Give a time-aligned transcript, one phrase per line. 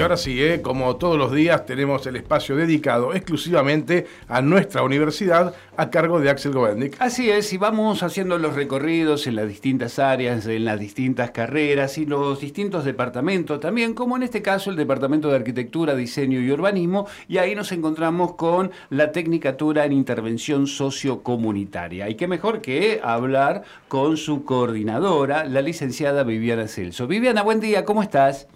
[0.00, 0.62] Y ahora sí, ¿eh?
[0.62, 6.30] como todos los días, tenemos el espacio dedicado exclusivamente a nuestra universidad a cargo de
[6.30, 6.96] Axel Govendic.
[7.00, 11.98] Así es, y vamos haciendo los recorridos en las distintas áreas, en las distintas carreras
[11.98, 16.50] y los distintos departamentos también, como en este caso el Departamento de Arquitectura, Diseño y
[16.50, 22.08] Urbanismo, y ahí nos encontramos con la Tecnicatura en Intervención Sociocomunitaria.
[22.08, 27.06] Y qué mejor que hablar con su coordinadora, la licenciada Viviana Celso.
[27.06, 28.48] Viviana, buen día, ¿cómo estás?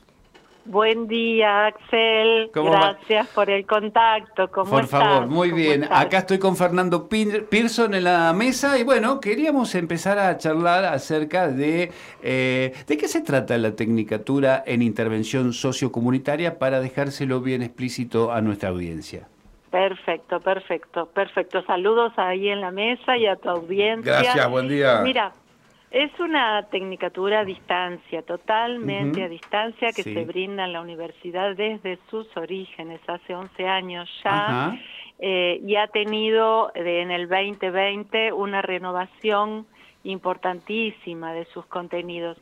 [0.67, 2.51] Buen día, Axel.
[2.55, 4.51] Gracias por el contacto.
[4.51, 5.85] ¿Cómo por favor, muy bien.
[5.91, 11.49] Acá estoy con Fernando Pearson en la mesa y bueno, queríamos empezar a charlar acerca
[11.49, 11.93] de
[12.23, 18.41] eh, de qué se trata la Tecnicatura en Intervención Sociocomunitaria para dejárselo bien explícito a
[18.41, 19.29] nuestra audiencia.
[19.71, 21.63] Perfecto, perfecto, perfecto.
[21.65, 24.21] Saludos ahí en la mesa y a tu audiencia.
[24.21, 25.01] Gracias, buen día.
[25.03, 25.33] Mira,
[25.95, 32.01] es una tecnicatura a distancia, totalmente a distancia, que se brinda en la universidad desde
[32.11, 34.77] sus orígenes, hace 11 años ya,
[35.21, 39.67] eh, y ha tenido en el 2020 una renovación
[40.03, 42.39] importantísima de sus contenidos.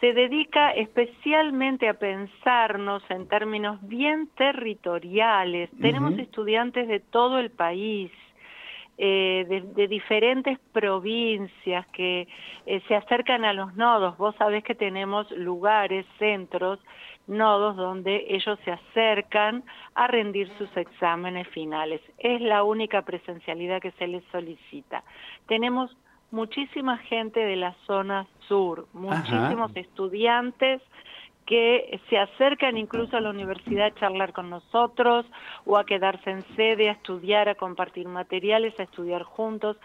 [0.00, 5.68] Se dedica especialmente a pensarnos en términos bien territoriales.
[5.78, 8.10] Tenemos estudiantes de todo el país,
[8.96, 12.28] eh, de, diferentes provincias que
[12.66, 14.16] eh, se acercan a los nodos.
[14.18, 16.78] Vos sabés que tenemos lugares, centros,
[17.26, 22.00] nodos donde ellos se acercan a rendir sus exámenes finales.
[22.18, 25.02] Es la única presencialidad que se les solicita.
[25.46, 25.96] Tenemos
[26.30, 30.82] muchísima gente de la zona sur, muchísimos estudiantes
[31.46, 35.26] que se acercan incluso a la universidad a charlar con nosotros
[35.66, 39.76] o a quedarse en sede, a estudiar, a compartir materiales, a estudiar juntos.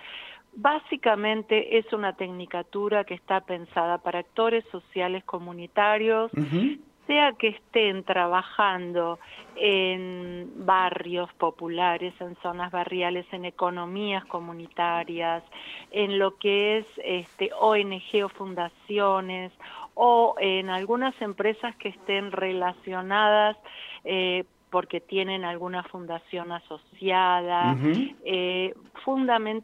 [0.55, 6.31] Básicamente es una tecnicatura que está pensada para actores sociales comunitarios,
[7.09, 9.19] sea que estén trabajando
[9.55, 15.43] en barrios populares, en zonas barriales, en economías comunitarias,
[15.89, 19.51] en lo que es este, ONG o fundaciones
[20.01, 23.57] o en algunas empresas que estén relacionadas
[24.05, 27.75] eh, porque tienen alguna fundación asociada,
[28.23, 28.73] eh,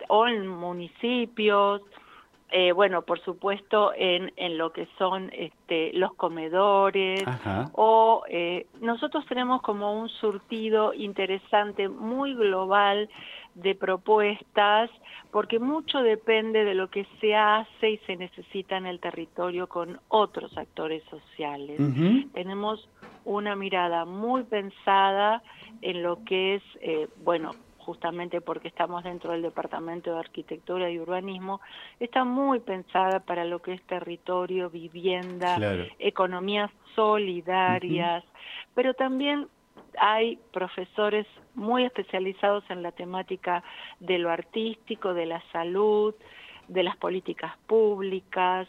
[0.10, 1.82] o en municipios,
[2.52, 7.24] eh, bueno, por supuesto, en, en lo que son este, los comedores,
[7.74, 13.10] o eh, nosotros tenemos como un surtido interesante, muy global,
[13.56, 14.92] de propuestas,
[15.32, 20.00] porque mucho depende de lo que se hace y se necesita en el territorio con
[20.10, 21.80] otros actores sociales.
[22.34, 22.88] Tenemos
[23.24, 25.42] una mirada muy pensada
[25.82, 27.52] en lo que es, eh, bueno,
[27.86, 31.62] justamente porque estamos dentro del Departamento de Arquitectura y Urbanismo,
[32.00, 35.58] está muy pensada para lo que es territorio, vivienda,
[36.00, 38.24] economías solidarias,
[38.74, 39.48] pero también
[40.00, 43.64] hay profesores muy especializados en la temática
[44.00, 46.16] de lo artístico, de la salud,
[46.68, 48.68] de las políticas públicas,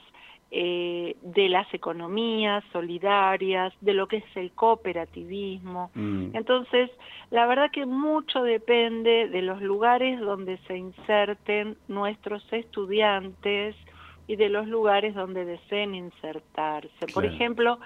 [0.51, 5.91] eh, de las economías solidarias, de lo que es el cooperativismo.
[5.95, 6.37] Mm.
[6.37, 6.91] Entonces,
[7.31, 13.75] la verdad que mucho depende de los lugares donde se inserten nuestros estudiantes
[14.29, 17.07] y de los lugares donde deseen insertarse.
[17.13, 17.79] Por ejemplo,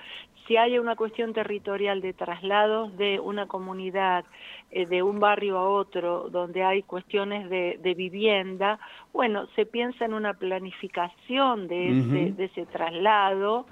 [0.50, 4.24] si hay una cuestión territorial de traslados de una comunidad,
[4.72, 8.80] eh, de un barrio a otro, donde hay cuestiones de, vivienda,
[9.12, 13.66] bueno, se piensa en una planificación de, ese, traslado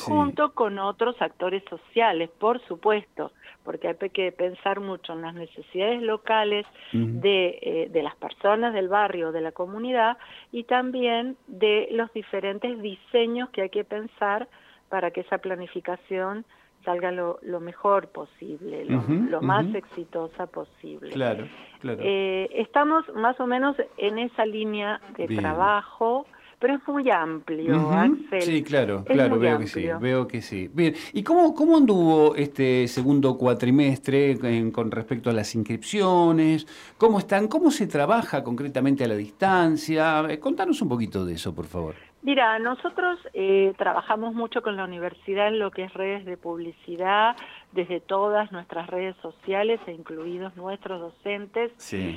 [0.00, 3.30] junto con otros actores sociales, por supuesto,
[3.62, 8.88] porque hay que pensar mucho en las necesidades locales de, eh, de las personas del
[8.88, 10.16] barrio, de la comunidad,
[10.52, 14.48] y también de los diferentes diseños que hay que pensar
[14.94, 16.44] para que esa planificación
[16.84, 21.10] salga lo, mejor posible, lo, más exitosa posible.
[21.10, 21.48] Claro,
[21.80, 21.98] claro.
[22.00, 26.26] Eh, estamos más o menos en esa línea de trabajo,
[26.60, 28.42] pero es muy amplio, Axel.
[28.42, 30.70] Sí, claro, claro, veo que sí, veo que sí.
[30.72, 34.38] Bien, ¿y cómo, cómo anduvo este segundo cuatrimestre
[34.70, 36.68] con respecto a las inscripciones?
[36.98, 37.48] ¿Cómo están?
[37.48, 40.24] ¿Cómo se trabaja concretamente a la distancia?
[40.28, 41.96] Eh, contanos un poquito de eso, por favor.
[42.24, 47.36] Mira, nosotros eh, trabajamos mucho con la universidad en lo que es redes de publicidad,
[47.72, 51.70] desde todas nuestras redes sociales, e incluidos nuestros docentes.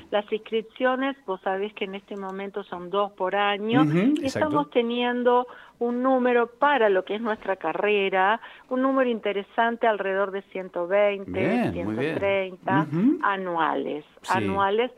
[0.10, 5.46] Las inscripciones, vos sabés que en este momento son dos por año, y estamos teniendo
[5.80, 8.40] un número para lo que es nuestra carrera,
[8.70, 12.88] un número interesante alrededor de 120, 130
[13.24, 14.90] anuales, anuales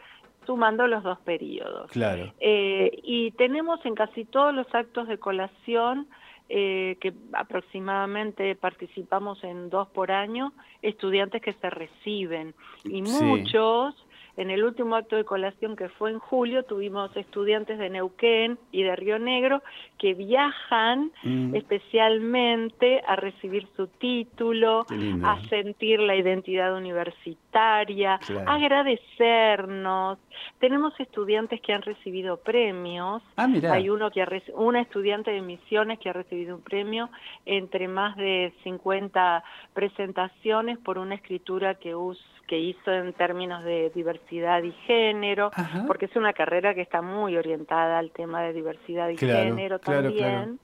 [0.50, 1.92] sumando los dos periodos.
[1.92, 2.34] Claro.
[2.40, 6.08] Eh, y tenemos en casi todos los actos de colación
[6.50, 10.52] eh, que aproximadamente participamos en dos por año,
[10.82, 13.94] estudiantes que se reciben y muchos
[14.40, 18.84] en el último acto de colación que fue en julio tuvimos estudiantes de Neuquén y
[18.84, 19.62] de Río Negro
[19.98, 21.56] que viajan mm.
[21.56, 24.86] especialmente a recibir su título,
[25.24, 30.20] a sentir la identidad universitaria, a agradecernos.
[30.60, 33.22] Tenemos estudiantes que han recibido premios.
[33.36, 37.10] Ah, Hay uno que ha una estudiante de misiones que ha recibido un premio
[37.46, 39.44] entre más de 50
[39.74, 45.52] presentaciones por una escritura que usa que hizo en términos de diversidad y género,
[45.86, 50.60] porque es una carrera que está muy orientada al tema de diversidad y género también.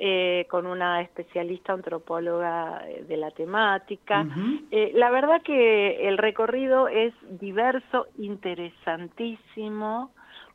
[0.00, 4.24] Eh, con una especialista antropóloga eh, de la temática.
[4.70, 10.12] Eh, la verdad que el recorrido es diverso, interesantísimo,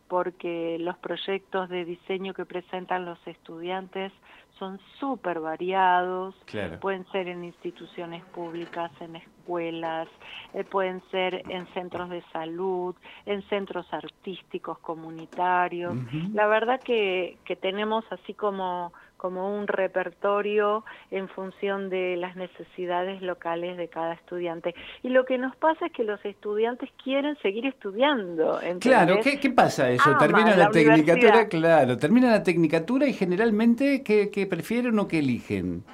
[0.07, 4.13] porque los proyectos de diseño que presentan los estudiantes
[4.59, 6.35] son súper variados,
[6.79, 10.07] pueden ser en instituciones públicas, en escuelas,
[10.53, 12.95] eh, pueden ser en centros de salud,
[13.25, 15.95] en centros artísticos comunitarios.
[16.33, 18.93] La verdad que, que tenemos así como
[19.23, 24.75] como un repertorio en función de las necesidades locales de cada estudiante.
[25.01, 28.59] Y lo que nos pasa es que los estudiantes quieren seguir estudiando.
[28.81, 30.17] Claro, ¿qué, pasa eso?
[30.17, 35.85] termina la, tecnicatura, claro, termina la tecnicatura y generalmente, ¿qué, qué prefieren o qué eligen?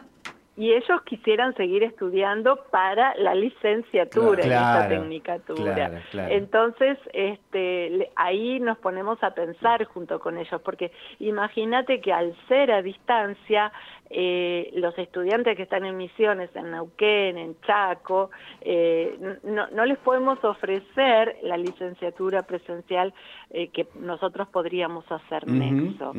[0.60, 6.02] Y ellos quisieran seguir estudiando para la licenciatura en esta tecnicatura.
[6.14, 12.74] Entonces, este, ahí nos ponemos a pensar junto con ellos, porque imagínate que al ser
[12.74, 13.72] a distancia,
[14.12, 20.00] eh, los estudiantes que están en misiones en Neuquén, en Chaco, eh, no, no, les
[20.00, 23.14] podemos ofrecer la licenciatura presencial
[23.52, 26.14] eh, que nosotros podríamos hacer nexo.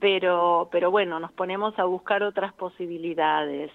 [0.00, 3.70] pero, pero bueno, nos ponemos a buscar otras posibilidades.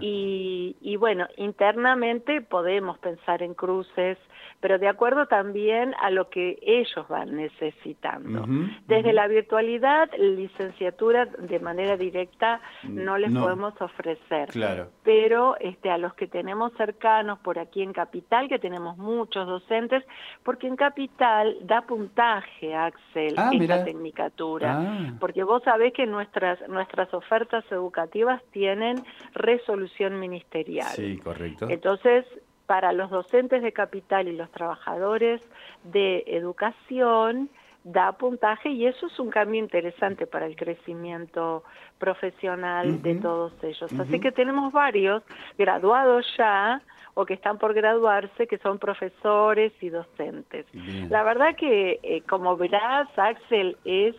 [0.00, 4.18] Y, y bueno, internamente podemos pensar en cruces,
[4.60, 8.46] pero de acuerdo también a lo que ellos van necesitando.
[8.86, 12.60] Desde la virtualidad, licenciatura de manera directa
[13.06, 14.48] no les podemos ofrecer.
[14.50, 14.88] Claro.
[15.04, 20.04] Pero este, a los que tenemos cercanos por aquí en Capital, que tenemos muchos docentes,
[20.42, 24.78] porque en Capital da puntaje, Axel, ah, esta tecnicatura.
[24.80, 25.12] Ah.
[25.20, 28.96] Porque vos sabés que nuestras, nuestras ofertas educativas tienen
[29.34, 30.88] resolución ministerial.
[30.88, 31.68] Sí, correcto.
[31.70, 32.26] Entonces,
[32.66, 35.40] para los docentes de capital y los trabajadores
[35.84, 37.48] de educación
[37.86, 41.62] da puntaje y eso es un cambio interesante para el crecimiento
[41.98, 43.92] profesional de todos ellos.
[44.00, 45.22] Así que tenemos varios
[45.56, 46.82] graduados ya
[47.14, 50.66] o que están por graduarse que son profesores y docentes.
[51.08, 54.16] La verdad que, eh, como verás, Axel, es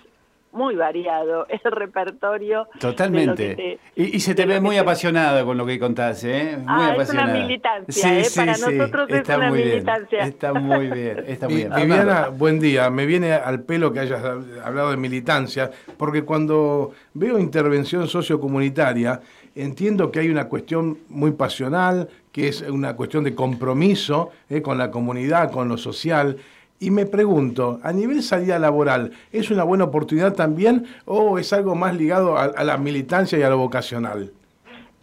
[0.51, 2.67] muy variado el repertorio.
[2.79, 3.79] Totalmente.
[3.95, 6.57] y, se te ve muy apasionada con lo que contás, ¿eh?
[6.57, 7.27] Muy ah, apasionada.
[7.27, 8.27] Es una militancia, ¿eh?
[8.35, 10.23] Para nosotros es una militancia.
[10.23, 11.71] Está muy bien, está muy bien.
[11.75, 12.89] Viviana, buen día.
[12.89, 19.21] Me viene al pelo que hayas hablado de militancia, porque cuando veo intervención sociocomunitaria,
[19.55, 24.61] entiendo que hay una cuestión muy pasional, que es una cuestión de compromiso ¿eh?
[24.61, 26.38] con la comunidad, con lo social.
[26.79, 31.73] Y me pregunto, a nivel salida laboral, ¿es una buena oportunidad también o es algo
[31.73, 34.31] más ligado a, la militancia y a lo vocacional?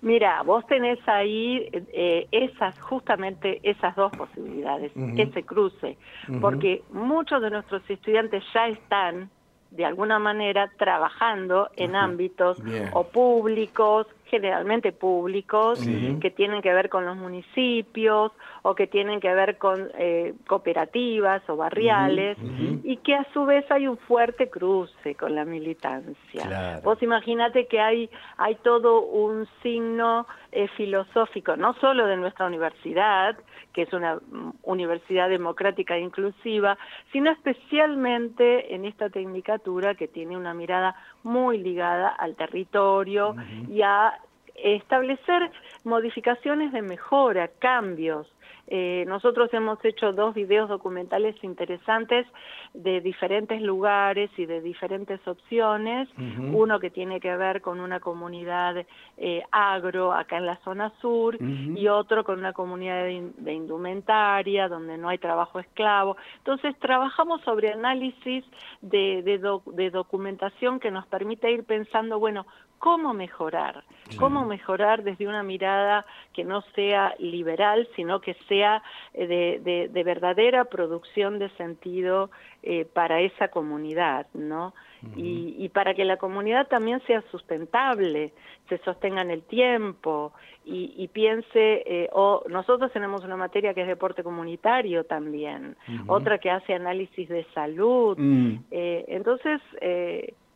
[0.01, 5.97] Mira, vos tenés ahí eh, esas, justamente esas dos posibilidades, ese cruce,
[6.41, 9.31] porque muchos de nuestros estudiantes ya están
[9.71, 12.59] de alguna manera trabajando en ámbitos
[12.93, 15.79] o públicos generalmente públicos
[16.21, 21.43] que tienen que ver con los municipios o que tienen que ver con eh, cooperativas
[21.49, 22.39] o barriales
[22.83, 26.81] y que a su vez hay un fuerte cruce con la militancia.
[26.83, 33.37] Vos imagínate que hay, hay todo un signo eh, filosófico, no solo de nuestra universidad,
[33.75, 36.79] que es una mm, universidad democrática e inclusiva,
[37.13, 43.35] sino especialmente en esta tecnicatura que tiene una mirada muy ligada al territorio
[43.69, 44.15] y a
[44.55, 45.51] establecer
[45.85, 48.27] modificaciones de mejora, cambios
[48.67, 52.27] Eh, nosotros hemos hecho dos videos documentales interesantes
[52.73, 56.09] de diferentes lugares y de diferentes opciones.
[56.17, 58.87] Uno que tiene que ver con una comunidad
[59.19, 64.97] eh, agro acá en la zona sur y otro con una comunidad de, indumentaria donde
[64.97, 66.17] no hay trabajo esclavo.
[66.39, 68.45] Entonces trabajamos sobre análisis
[68.81, 72.47] de, de documentación que nos permite ir pensando, bueno,
[72.85, 73.83] cómo mejorar,
[74.19, 78.83] cómo mejorar desde una mirada que no sea liberal, sino que sea
[79.15, 82.31] eh, de, verdadera producción de sentido
[82.63, 84.75] eh, para esa comunidad, ¿no?
[85.17, 88.33] y, para que la comunidad también sea sustentable,
[88.69, 90.33] se sostenga en el tiempo
[90.67, 95.75] y, piense, eh, o nosotros tenemos una materia que es deporte comunitario también,
[96.07, 98.59] otra que hace análisis de salud, mm.
[98.71, 99.61] entonces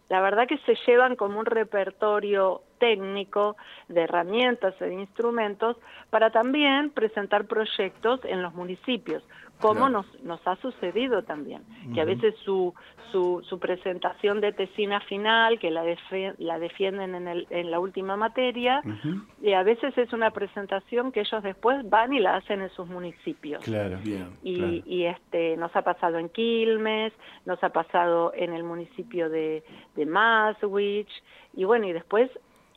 [0.08, 3.56] la verdad que se llevan como un repertorio técnico
[3.88, 5.76] de herramientas e instrumentos
[6.10, 9.22] para también presentar proyectos en los municipios,
[9.60, 11.62] como nos, nos ha sucedido también,
[11.94, 12.74] que a veces su,
[13.10, 15.84] su, su, presentación de tesina final, que la,
[16.38, 18.82] la defienden en, el, en la última materia,
[19.42, 22.86] y a veces es una presentación que ellos después van y la hacen en sus
[22.88, 23.64] municipios.
[23.64, 23.98] Claro,
[24.42, 27.12] y, y este, nos ha pasado en Quilmes,
[27.44, 29.64] nos ha pasado en el municipio de,
[29.96, 31.10] de Maswich,
[31.54, 32.30] y bueno, y después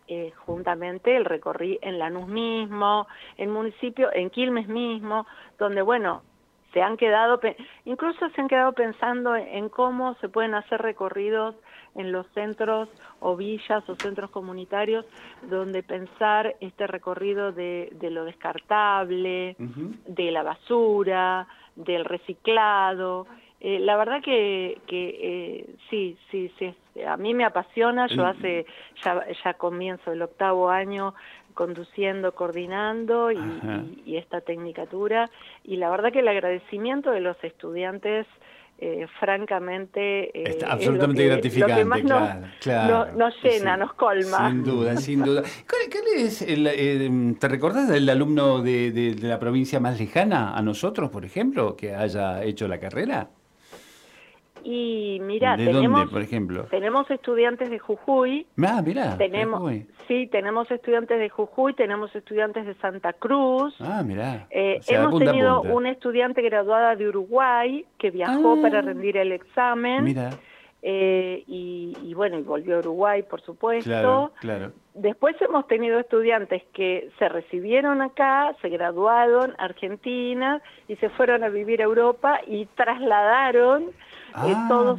[0.07, 3.07] eh, juntamente el recorrí en Lanús mismo,
[3.37, 5.25] en municipio, en Quilmes mismo,
[5.57, 6.23] donde bueno,
[6.73, 7.39] se han quedado,
[7.85, 11.55] incluso se han quedado pensando en cómo se pueden hacer recorridos
[11.95, 15.05] en los centros o villas o centros comunitarios
[15.43, 23.27] donde pensar este recorrido de, lo descartable, de la basura, del reciclado.
[23.59, 26.73] Eh, la verdad que, que eh, sí, sí, sí,
[27.05, 28.65] a mí me apasiona, yo hace,
[29.03, 31.13] ya, ya comienzo el octavo año
[31.53, 35.29] conduciendo, coordinando y, esta tecnicatura.
[35.63, 38.27] Y la verdad que el agradecimiento de los estudiantes,
[38.77, 41.85] eh, francamente, eh, Está absolutamente gratificante,
[42.59, 44.49] claro, nos, llena, nos colma.
[44.49, 45.43] Sin duda, sin duda.
[46.15, 51.25] es eh, ¿Te recordás del alumno de, de la provincia más lejana a nosotros, por
[51.25, 53.29] ejemplo, que haya hecho la carrera?
[54.73, 56.63] Y mira, tenemos, por ejemplo?
[56.71, 58.47] Tenemos estudiantes de Jujuy.
[58.65, 59.17] Ah, mira.
[59.17, 59.69] Tenemos,
[60.07, 63.75] sí, tenemos estudiantes de Jujuy, tenemos estudiantes de Santa Cruz.
[63.81, 64.47] Ah, mira.
[64.49, 68.81] Eh, hemos tenido una estudiante graduada de Uruguay que viajó para ah.
[68.81, 70.05] rendir el examen.
[70.05, 70.29] Mira.
[70.83, 73.89] Eh, y, bueno, y volvió a Uruguay, por supuesto.
[73.89, 74.71] Claro, claro.
[74.93, 81.49] Después hemos tenido estudiantes que se recibieron acá, se graduaron Argentina y se fueron a
[81.49, 83.91] vivir a Europa y trasladaron
[84.31, 84.97] eh, ah, todo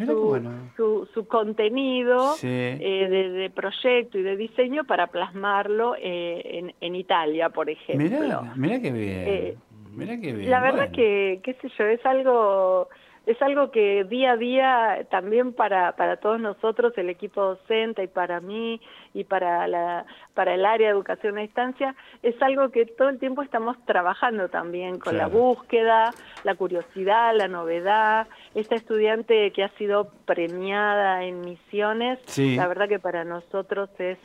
[0.77, 7.49] su, su, contenido eh, de, proyecto y de diseño para plasmarlo eh, en, en, Italia,
[7.49, 8.21] por ejemplo.
[8.21, 9.59] Mira, mira qué bien.
[9.93, 10.51] mira qué bien.
[10.51, 12.89] La verdad que, qué sé yo, es algo
[13.27, 18.09] es algo que día a día también para, para todos nosotros, el equipo docente y
[18.09, 18.81] para mí
[19.15, 23.19] y para, la, para el área de educación a distancia, es algo que todo el
[23.19, 26.13] tiempo estamos trabajando también con la búsqueda,
[26.43, 28.27] la curiosidad, la novedad.
[28.55, 34.19] Esta estudiante que ha sido premiada en misiones, la verdad que para nosotros es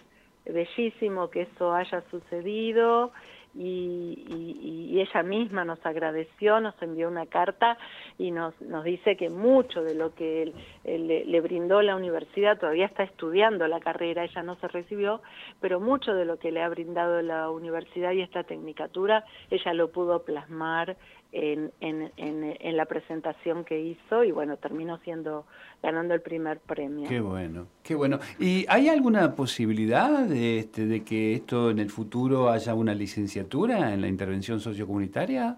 [0.46, 3.12] bellísimo que eso haya sucedido
[3.58, 7.78] y, ella misma nos agradeció, nos envió una carta
[8.18, 10.52] y nos, nos dice que mucho de lo que
[10.86, 15.22] le, brindó la universidad, todavía está estudiando la carrera, ella no se recibió,
[15.62, 19.92] pero mucho de lo que le ha brindado la universidad y esta tecnicatura, ella lo
[19.92, 20.98] pudo plasmar
[21.32, 25.46] en, en, en, la presentación que hizo y bueno, terminó siendo,
[25.84, 27.08] ganando el primer premio.
[27.08, 28.20] Qué bueno, qué bueno.
[28.40, 33.94] ¿Y hay alguna posibilidad de, este, de que esto en el futuro haya una licenciatura
[33.94, 35.58] en la intervención sociocomunitaria?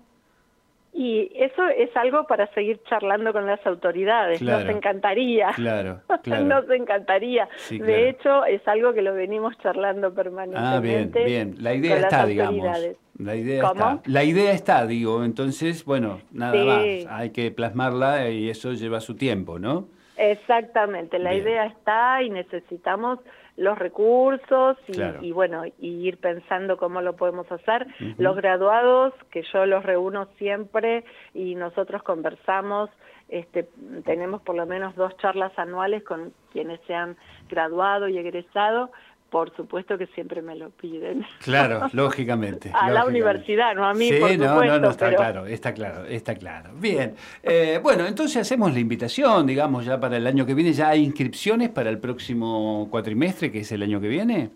[0.99, 5.47] Y eso es algo para seguir charlando con las autoridades, nos encantaría.
[5.55, 6.43] Claro, claro.
[6.43, 7.47] nos encantaría.
[7.69, 11.21] De hecho, es algo que lo venimos charlando permanentemente.
[11.21, 11.63] Ah, bien, bien.
[11.63, 12.67] La idea está, digamos.
[13.17, 14.01] La idea está.
[14.07, 15.23] La idea está, digo.
[15.23, 16.83] Entonces, bueno, nada más.
[17.09, 19.87] Hay que plasmarla y eso lleva su tiempo, ¿no?
[20.17, 21.17] Exactamente.
[21.17, 23.19] La idea está y necesitamos
[23.59, 24.77] los recursos
[25.21, 27.87] y, bueno, y ir pensando cómo lo podemos hacer.
[28.17, 32.89] Los graduados, que yo los reúno siempre y nosotros conversamos,
[33.27, 33.69] este,
[34.05, 37.17] tenemos por lo menos dos charlas anuales con quienes se han
[37.49, 38.91] graduado y egresado
[39.29, 41.25] por supuesto que siempre me lo piden.
[41.43, 42.71] Claro, lógicamente.
[42.73, 46.05] a la universidad, no a mí, sí, por no, no, no, está claro, está claro,
[46.05, 46.71] está claro.
[46.75, 50.73] Bien, eh, bueno, entonces hacemos la invitación, digamos, ya para el año que viene.
[50.73, 54.51] ¿Ya hay inscripciones para el próximo cuatrimestre, que es el año que viene?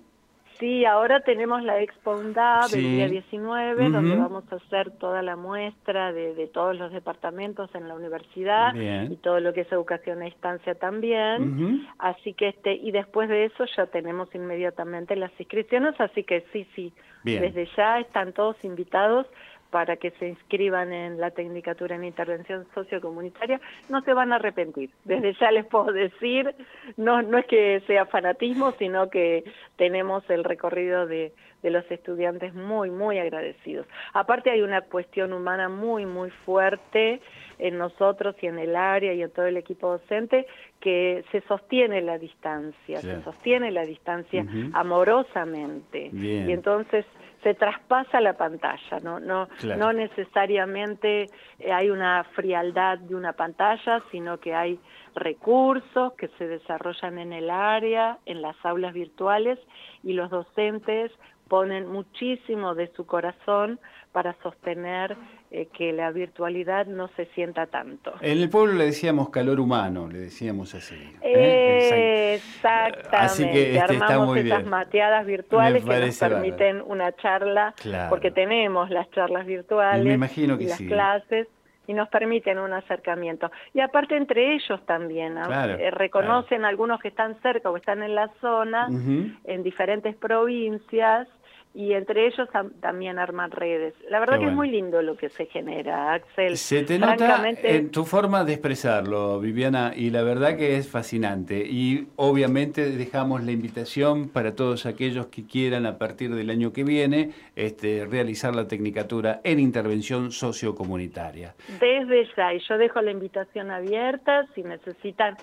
[0.63, 5.35] Sí, ahora tenemos la Expo UNDAB el día 19, donde vamos a hacer toda la
[5.35, 10.25] muestra de, todos los departamentos en la universidad y todo lo que es educación a
[10.25, 11.85] distancia también.
[11.99, 16.65] Así que este y después de eso ya tenemos inmediatamente las inscripciones, así que sí,
[16.77, 16.93] sí,
[17.25, 19.27] desde ya están todos invitados
[19.73, 24.91] para que se inscriban en la Tecnicatura en Intervención Sociocomunitaria, no se van a arrepentir.
[25.03, 26.53] Desde ya les puedo decir,
[26.95, 29.43] no, no es que sea fanatismo, sino que
[29.75, 33.87] tenemos el recorrido de, de los estudiantes muy, muy agradecidos.
[34.13, 37.19] Aparte hay una cuestión humana muy, muy fuerte
[37.63, 40.45] en nosotros y en el área y en todo el equipo docente
[40.81, 46.09] que se sostiene la distancia, se sostiene la distancia amorosamente.
[46.13, 47.05] Y entonces
[47.41, 51.27] se traspasa la pantalla, no, no, no necesariamente
[51.71, 54.77] hay una frialdad de una pantalla, sino que hay
[55.15, 59.57] recursos que se desarrollan en el área, en las aulas virtuales,
[60.03, 61.11] y los docentes
[61.53, 63.79] ponen muchísimo de su corazón
[64.11, 65.15] para sostener
[65.51, 68.11] eh, que la virtualidad no se sienta tanto.
[68.21, 70.95] En el pueblo le decíamos calor humano, le decíamos así.
[71.21, 72.33] ¿eh?
[72.33, 73.17] Exactamente.
[73.17, 77.75] Así que este, Armamos estas mateadas virtuales que nos permiten una charla,
[78.09, 81.47] porque tenemos las charlas virtuales, Me imagino que y las clases
[81.85, 83.51] y nos permiten un acercamiento.
[83.75, 88.31] Y aparte entre ellos también, eh, reconocen algunos que están cerca o están en la
[88.41, 91.27] zona, en diferentes provincias,
[91.75, 92.47] y entre ellos
[92.81, 93.95] también arman redes.
[94.07, 96.57] La verdad que es muy lindo lo que se genera, Axel.
[96.57, 101.65] Se te nota en tu forma de expresarlo, Viviana, y la verdad que es fascinante.
[101.67, 106.83] Y obviamente dejamos la invitación para todos aquellos que quieran a partir del año que
[106.83, 111.55] viene este, realizar la tecnicatura en intervención sociocomunitaria.
[111.79, 115.37] Desde ya, y yo dejo la invitación abierta, si necesitan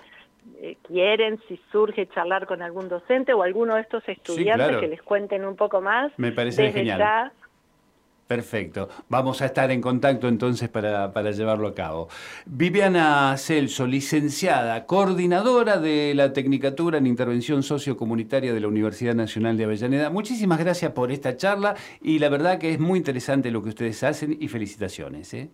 [0.57, 5.01] eh, quieren, si surge charlar con algún docente o alguno de estos estudiantes que les
[5.01, 6.11] cuenten un poco más.
[6.17, 7.31] Me parece genial.
[8.31, 8.87] Perfecto.
[9.09, 12.07] Vamos a estar en contacto entonces para, para, llevarlo a cabo.
[12.45, 19.65] Viviana Celso, licenciada, coordinadora de la Tecnicatura en Intervención Sociocomunitaria de la Universidad Nacional de
[19.65, 20.09] Avellaneda.
[20.11, 24.01] Muchísimas gracias por esta charla y la verdad que es muy interesante lo que ustedes
[24.01, 25.33] hacen y felicitaciones.
[25.33, 25.49] ¿eh?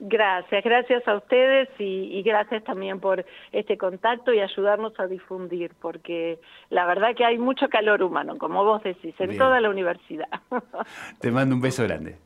[0.00, 6.38] Gracias, gracias a ustedes y, gracias también por este contacto y ayudarnos a difundir, porque
[6.70, 10.28] la verdad que hay mucho calor humano, como vos decís, en toda la universidad.
[11.20, 12.16] Te mando un beso grande.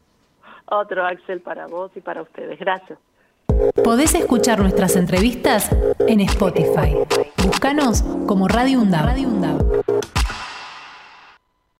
[0.67, 2.59] Otro, Axel, para vos y para ustedes.
[2.59, 2.99] Gracias.
[3.83, 5.71] Podés escuchar nuestras entrevistas
[6.07, 6.95] en Spotify.
[7.45, 9.05] Búscanos como Radio UNDAB.
[9.07, 9.29] Radio